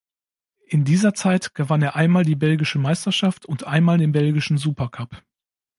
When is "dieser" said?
0.83-1.13